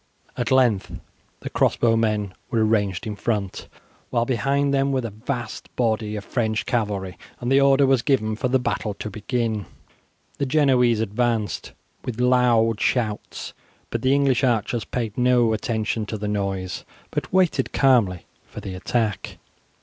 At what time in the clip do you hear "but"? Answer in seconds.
13.91-14.01, 17.11-17.31